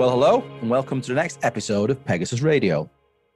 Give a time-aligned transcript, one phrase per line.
[0.00, 2.88] Well, hello, and welcome to the next episode of Pegasus Radio.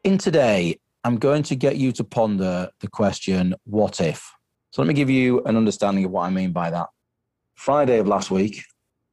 [0.02, 4.32] In today, I'm going to get you to ponder the question, what if?
[4.70, 6.86] So let me give you an understanding of what I mean by that.
[7.54, 8.62] Friday of last week,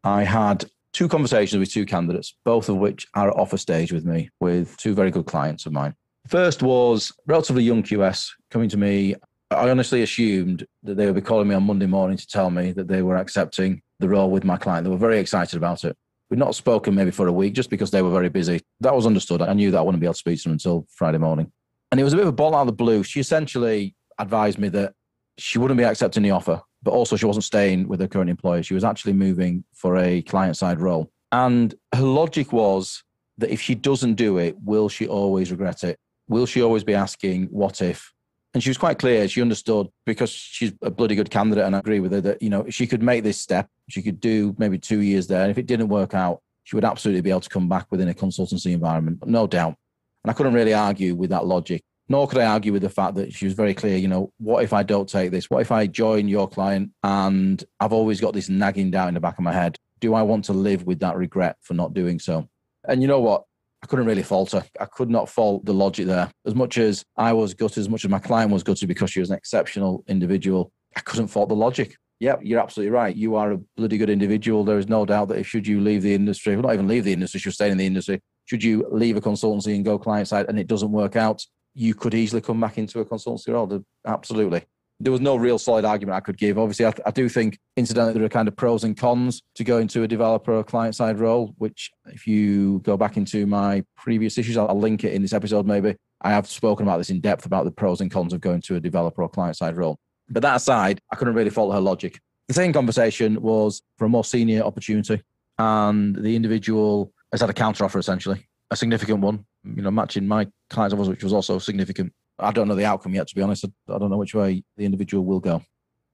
[0.05, 4.05] I had two conversations with two candidates, both of which are at offer stage with
[4.05, 5.93] me, with two very good clients of mine.
[6.27, 9.15] First was relatively young QS coming to me.
[9.49, 12.71] I honestly assumed that they would be calling me on Monday morning to tell me
[12.71, 14.86] that they were accepting the role with my client.
[14.86, 15.97] They were very excited about it.
[16.31, 18.61] We'd not spoken maybe for a week just because they were very busy.
[18.79, 19.41] That was understood.
[19.41, 21.51] I knew that I wouldn't be able to speak to them until Friday morning.
[21.91, 23.04] And it was a bit of a ball out of the blue.
[23.04, 24.93] She essentially advised me that
[25.37, 28.63] she wouldn't be accepting the offer, but also she wasn't staying with her current employer.
[28.63, 31.11] She was actually moving for a client side role.
[31.33, 33.03] And her logic was
[33.38, 35.97] that if she doesn't do it, will she always regret it?
[36.29, 38.13] Will she always be asking, what if?
[38.53, 39.27] And she was quite clear.
[39.27, 42.49] She understood because she's a bloody good candidate, and I agree with her that you
[42.49, 43.69] know she could make this step.
[43.89, 46.85] She could do maybe two years there, and if it didn't work out, she would
[46.85, 49.75] absolutely be able to come back within a consultancy environment, no doubt.
[50.23, 51.83] And I couldn't really argue with that logic.
[52.09, 53.95] Nor could I argue with the fact that she was very clear.
[53.95, 55.49] You know, what if I don't take this?
[55.49, 59.22] What if I join your client and I've always got this nagging doubt in the
[59.22, 59.77] back of my head?
[60.02, 62.49] Do I want to live with that regret for not doing so?
[62.85, 63.45] And you know what?
[63.83, 64.63] I couldn't really fault her.
[64.79, 66.29] I could not fault the logic there.
[66.45, 69.19] As much as I was gutted, as much as my client was gutted because she
[69.19, 71.95] was an exceptional individual, I couldn't fault the logic.
[72.19, 73.15] Yep, you're absolutely right.
[73.15, 74.63] You are a bloody good individual.
[74.63, 77.03] There is no doubt that if should you leave the industry, well, not even leave
[77.03, 80.27] the industry, should stay in the industry, should you leave a consultancy and go client
[80.27, 83.83] side and it doesn't work out, you could easily come back into a consultancy role.
[84.05, 84.63] Absolutely
[85.03, 86.57] there was no real solid argument I could give.
[86.57, 89.80] Obviously, I, I, do think, incidentally, there are kind of pros and cons to go
[89.80, 94.38] into a developer or client side role, which, if you go back into my previous
[94.38, 95.95] issues, I'll, I'll link it in this episode maybe.
[96.22, 98.75] I have spoken about this in depth about the pros and cons of going to
[98.75, 99.97] a developer or client side role.
[100.29, 102.19] But that aside, I couldn't really follow her logic.
[102.47, 105.22] The same conversation was for a more senior opportunity,
[105.57, 110.28] and the individual has had a counter offer essentially, a significant one, you know, matching
[110.28, 112.13] my client's offers, which was also significant.
[112.41, 113.66] I don't know the outcome yet, to be honest.
[113.66, 115.63] I don't know which way the individual will go.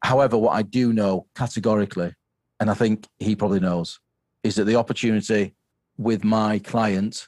[0.04, 2.14] However, what I do know categorically,
[2.60, 4.00] and I think he probably knows,
[4.44, 5.56] is that the opportunity
[5.98, 7.28] with my client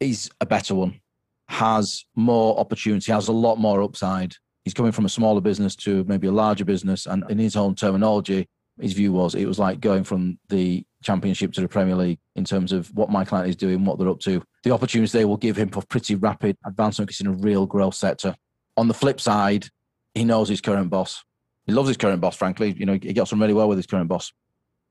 [0.00, 1.00] is a better one,
[1.48, 4.34] has more opportunity, has a lot more upside.
[4.64, 7.06] He's coming from a smaller business to maybe a larger business.
[7.06, 8.48] And in his own terminology,
[8.80, 12.44] his view was it was like going from the championship to the Premier League in
[12.44, 14.42] terms of what my client is doing, what they're up to.
[14.64, 17.94] The opportunities they will give him for pretty rapid advancement because in a real growth
[17.94, 18.34] sector.
[18.76, 19.68] On the flip side,
[20.14, 21.24] he knows his current boss.
[21.66, 22.74] He loves his current boss, frankly.
[22.76, 24.32] You know, he gets on really well with his current boss.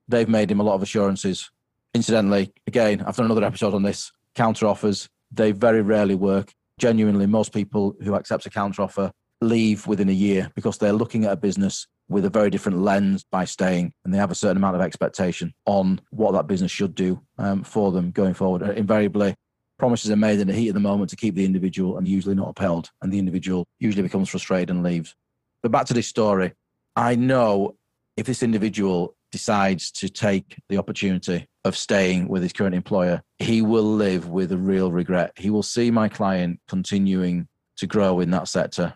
[0.07, 1.49] They've made him a lot of assurances.
[1.93, 4.11] Incidentally, again, I've done another episode on this.
[4.35, 6.53] Counter offers, they very rarely work.
[6.79, 9.11] Genuinely, most people who accept a counter offer
[9.41, 13.25] leave within a year because they're looking at a business with a very different lens
[13.31, 16.95] by staying, and they have a certain amount of expectation on what that business should
[16.95, 18.63] do um, for them going forward.
[18.63, 19.35] Uh, invariably,
[19.77, 22.35] promises are made in the heat of the moment to keep the individual and usually
[22.35, 25.15] not upheld, and the individual usually becomes frustrated and leaves.
[25.61, 26.53] But back to this story,
[26.95, 27.75] I know
[28.15, 33.61] if this individual decides to take the opportunity of staying with his current employer, he
[33.61, 35.33] will live with a real regret.
[35.35, 38.95] He will see my client continuing to grow in that sector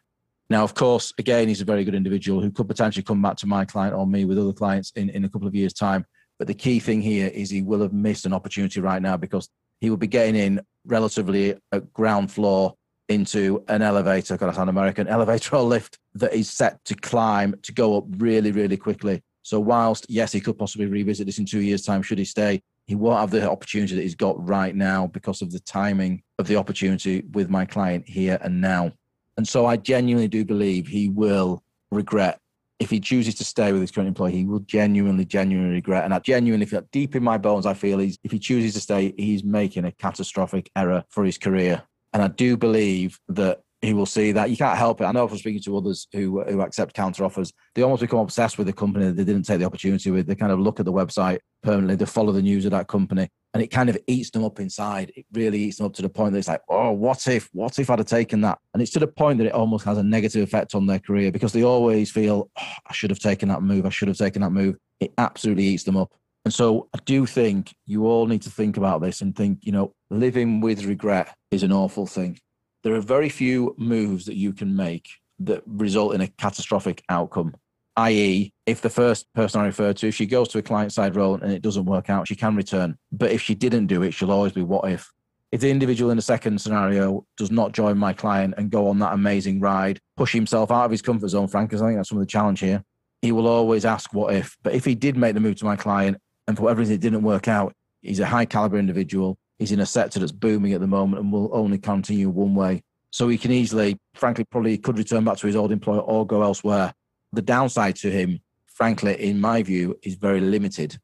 [0.51, 3.47] now, of course, again, he's a very good individual who could potentially come back to
[3.47, 6.05] my client or me with other clients in, in a couple of years' time.
[6.37, 9.49] But the key thing here is he will have missed an opportunity right now because
[9.79, 12.75] he will be getting in relatively at ground floor
[13.07, 17.55] into an elevator, got to sound American, elevator or lift that is set to climb,
[17.63, 19.21] to go up really, really quickly.
[19.43, 22.61] So whilst, yes, he could possibly revisit this in two years' time, should he stay,
[22.87, 26.47] he won't have the opportunity that he's got right now because of the timing of
[26.47, 28.91] the opportunity with my client here and now.
[29.37, 32.41] And so I genuinely do believe he will regret
[32.81, 36.03] if he chooses to stay with his current employer, he will genuinely, genuinely regret.
[36.03, 38.79] And I genuinely feel deep in my bones, I feel he's, if he chooses to
[38.79, 41.83] stay, he's making a catastrophic error for his career.
[42.11, 44.49] And I do believe that he will see that.
[44.49, 45.05] You can't help it.
[45.05, 48.57] I know from speaking to others who who accept counter offers, they almost become obsessed
[48.57, 50.27] with the company that they didn't take the opportunity with.
[50.27, 53.29] They kind of look at the website permanently, they follow the news of that company
[53.53, 55.11] and it kind of eats them up inside.
[55.15, 57.77] It really eats them up to the point that it's like, oh, what if, what
[57.79, 58.59] if I'd have taken that?
[58.73, 61.31] And it's to the point that it almost has a negative effect on their career
[61.31, 63.85] because they always feel, oh, I should have taken that move.
[63.85, 64.77] I should have taken that move.
[64.99, 66.13] It absolutely eats them up.
[66.45, 69.71] And so I do think you all need to think about this and think, you
[69.71, 72.39] know, living with regret is an awful thing.
[72.83, 75.07] There are very few moves that you can make
[75.39, 77.55] that result in a catastrophic outcome
[77.97, 81.15] i.e., if the first person I referred to, if she goes to a client side
[81.15, 82.97] role and it doesn't work out, she can return.
[83.11, 85.11] But if she didn't do it, she'll always be what if.
[85.51, 88.99] If the individual in the second scenario does not join my client and go on
[88.99, 92.07] that amazing ride, push himself out of his comfort zone, Frank, because I think that's
[92.07, 92.83] some of the challenge here,
[93.21, 94.57] he will always ask what if.
[94.63, 96.17] But if he did make the move to my client
[96.47, 99.37] and for whatever reason it didn't work out, he's a high caliber individual.
[99.61, 102.81] He's in a sector that's booming at the moment and will only continue one way.
[103.11, 106.41] So he can easily, frankly, probably could return back to his old employer or go
[106.41, 106.95] elsewhere.
[107.31, 110.97] The downside to him, frankly, in my view, is very limited.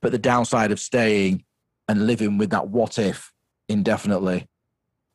[0.00, 1.44] But the downside of staying
[1.86, 3.30] and living with that what if
[3.68, 4.46] indefinitely.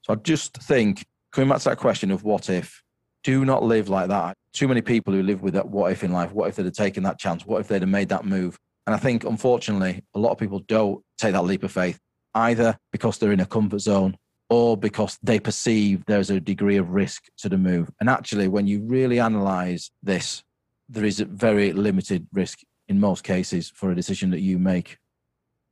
[0.03, 2.83] So I just think, coming back to that question of what if,
[3.23, 4.35] do not live like that.
[4.53, 6.31] Too many people who live with that what if in life.
[6.31, 7.43] What if they'd have taken that chance?
[7.43, 8.55] What if they'd have made that move?
[8.85, 11.99] And I think, unfortunately, a lot of people don't take that leap of faith,
[12.35, 14.17] either because they're in a comfort zone
[14.49, 17.89] or because they perceive there's a degree of risk to the move.
[17.99, 20.43] And actually, when you really analyze this,
[20.89, 24.97] there is a very limited risk in most cases for a decision that you make.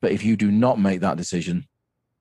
[0.02, 1.68] But if you do not make that decision,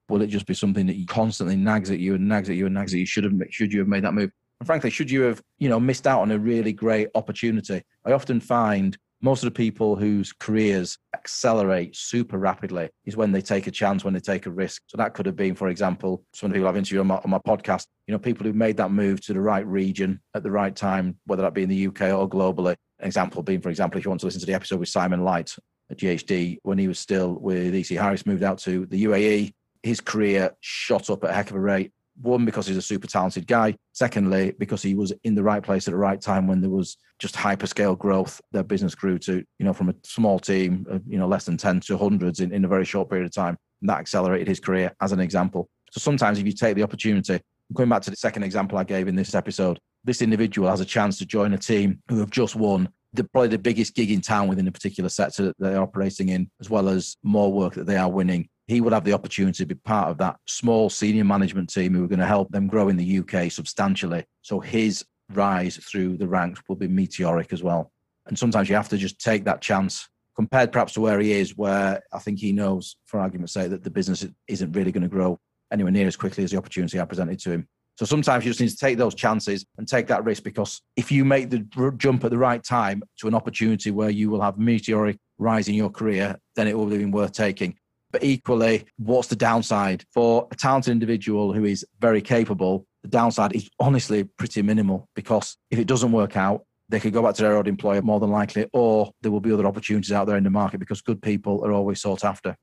[0.08, 2.74] will it just be something that constantly nags at you and nags at you and
[2.74, 3.06] nags at you?
[3.06, 4.30] Should have should you have made that move?
[4.58, 7.82] And frankly, should you have, you know, missed out on a really great opportunity?
[8.04, 13.42] I often find most of the people whose careers accelerate super rapidly is when they
[13.42, 14.82] take a chance, when they take a risk.
[14.86, 17.16] So that could have been, for example, some of the people I've interviewed on my,
[17.16, 20.42] on my podcast, you know, people who've made that move to the right region at
[20.42, 22.76] the right time, whether that be in the UK or globally.
[22.98, 25.22] An example being, for example, if you want to listen to the episode with Simon
[25.22, 25.54] Light
[25.90, 29.52] at GHD, when he was still with EC Harris, moved out to the UAE,
[29.82, 33.06] his career shot up at a heck of a rate one, because he's a super
[33.06, 33.74] talented guy.
[33.92, 36.96] Secondly, because he was in the right place at the right time when there was
[37.18, 38.40] just hyperscale growth.
[38.52, 41.56] Their business grew to, you know, from a small team, of, you know, less than
[41.56, 43.56] 10 to hundreds in, in a very short period of time.
[43.80, 45.68] And that accelerated his career as an example.
[45.92, 47.40] So sometimes if you take the opportunity,
[47.74, 50.84] going back to the second example I gave in this episode, this individual has a
[50.84, 54.20] chance to join a team who have just won the, probably the biggest gig in
[54.20, 57.86] town within a particular sector that they're operating in, as well as more work that
[57.86, 61.24] they are winning he would have the opportunity to be part of that small senior
[61.24, 64.24] management team who are going to help them grow in the UK substantially.
[64.42, 67.90] So his rise through the ranks will be meteoric as well.
[68.26, 71.56] And sometimes you have to just take that chance compared perhaps to where he is,
[71.56, 75.08] where I think he knows, for argument's sake, that the business isn't really going to
[75.08, 75.38] grow
[75.72, 77.68] anywhere near as quickly as the opportunity I presented to him.
[77.98, 81.10] So sometimes you just need to take those chances and take that risk because if
[81.10, 81.58] you make the
[81.96, 85.74] jump at the right time to an opportunity where you will have meteoric rise in
[85.74, 87.76] your career, then it will have been worth taking.
[88.12, 92.86] But equally, what's the downside for a talented individual who is very capable?
[93.02, 97.22] The downside is honestly pretty minimal because if it doesn't work out, they could go
[97.22, 100.26] back to their old employer more than likely, or there will be other opportunities out
[100.26, 102.56] there in the market because good people are always sought after.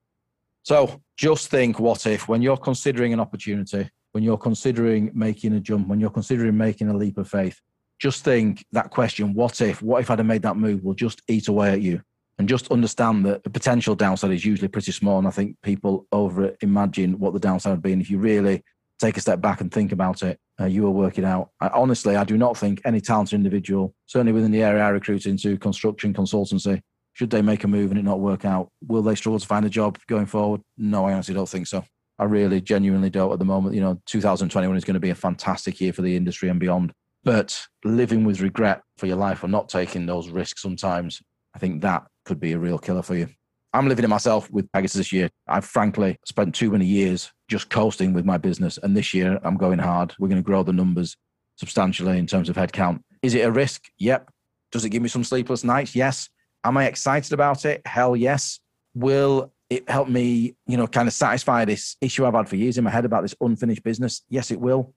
[0.63, 5.61] So just think what if, when you're considering an opportunity, when you're considering making a
[5.61, 7.61] jump, when you're considering making a leap of faith,
[7.99, 11.21] just think that question, what if, what if I'd have made that move, will just
[11.29, 12.01] eat away at you
[12.37, 15.17] and just understand that the potential downside is usually pretty small.
[15.17, 17.93] And I think people over imagine what the downside would be.
[17.93, 18.63] And if you really
[18.99, 21.49] take a step back and think about it, uh, you will work it out.
[21.59, 25.25] I, honestly, I do not think any talented individual, certainly within the area I recruit
[25.25, 26.81] into construction consultancy,
[27.13, 29.65] should they make a move and it not work out, will they struggle to find
[29.65, 30.61] a job going forward?
[30.77, 31.83] No, I honestly don't think so.
[32.19, 33.75] I really genuinely don't at the moment.
[33.75, 36.91] You know, 2021 is going to be a fantastic year for the industry and beyond.
[37.23, 41.21] But living with regret for your life or not taking those risks sometimes,
[41.55, 43.29] I think that could be a real killer for you.
[43.73, 45.29] I'm living it myself with Pegasus this year.
[45.47, 48.77] I've frankly spent too many years just coasting with my business.
[48.81, 50.13] And this year I'm going hard.
[50.19, 51.15] We're going to grow the numbers
[51.55, 53.01] substantially in terms of headcount.
[53.21, 53.85] Is it a risk?
[53.97, 54.29] Yep.
[54.71, 55.95] Does it give me some sleepless nights?
[55.95, 56.29] Yes.
[56.63, 57.81] Am I excited about it?
[57.85, 58.59] Hell yes.
[58.93, 62.77] Will it help me, you know, kind of satisfy this issue I've had for years
[62.77, 64.23] in my head about this unfinished business?
[64.29, 64.93] Yes, it will.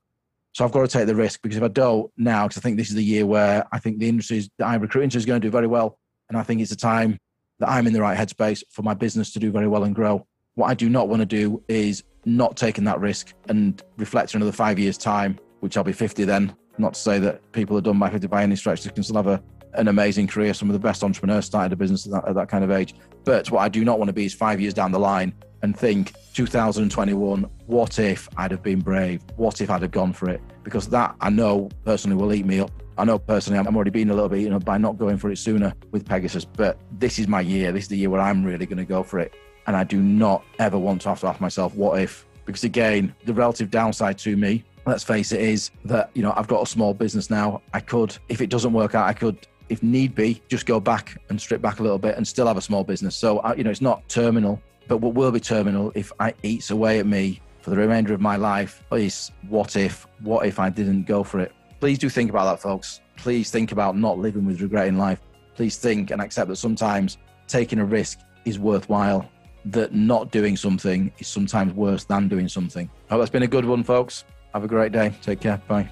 [0.53, 2.77] So I've got to take the risk because if I don't now, because I think
[2.77, 5.41] this is the year where I think the industry that I recruit into is going
[5.41, 5.99] to do very well.
[6.29, 7.19] And I think it's a time
[7.61, 10.27] that I'm in the right headspace for my business to do very well and grow.
[10.55, 14.53] What I do not want to do is not taking that risk and reflect another
[14.53, 16.55] five years' time, which I'll be 50 then.
[16.79, 19.17] Not to say that people are done by 50 by any stretch, they can still
[19.17, 19.43] have a,
[19.75, 20.55] an amazing career.
[20.55, 22.95] Some of the best entrepreneurs started a business at that, at that kind of age.
[23.25, 25.77] But what I do not want to be is five years down the line and
[25.79, 29.23] think 2021, what if I'd have been brave?
[29.37, 30.41] What if I'd have gone for it?
[30.63, 34.11] Because that I know personally will eat me up I know personally I'm already being
[34.11, 37.19] a little bit, you know, by not going for it sooner with Pegasus, but this
[37.19, 37.73] is my year.
[37.73, 39.33] This is the year where I'm really going to go for it.
[39.67, 42.27] And I do not ever want to have to ask myself, what if?
[42.45, 46.47] Because again, the relative downside to me, let's face it, is that, you know, I've
[46.47, 47.63] got a small business now.
[47.73, 51.17] I could, if it doesn't work out, I could if need be, just go back
[51.31, 53.17] and strip back a little bit and still have a small business.
[53.17, 56.99] So, you know, it's not terminal, but what will be terminal if I eats away
[56.99, 61.05] at me for the remainder of my life is what if, what if I didn't
[61.07, 61.53] go for it?
[61.81, 63.01] please do think about that, folks.
[63.17, 65.21] Please think about not living with regret in life.
[65.57, 69.29] Please think and accept that sometimes taking a risk is worthwhile,
[69.65, 72.89] that not doing something is sometimes worse than doing something.
[73.09, 74.25] I hope that's been a good one, folks.
[74.55, 75.13] Have a great day.
[75.23, 75.61] Take care.
[75.67, 75.89] Bye.